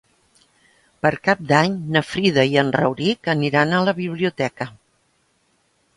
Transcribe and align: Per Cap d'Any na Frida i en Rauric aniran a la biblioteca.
Per 1.05 1.11
Cap 1.27 1.43
d'Any 1.51 1.75
na 1.95 2.03
Frida 2.13 2.47
i 2.55 2.59
en 2.63 2.73
Rauric 2.79 3.31
aniran 3.37 3.77
a 3.77 3.83
la 3.91 3.97
biblioteca. 4.03 4.71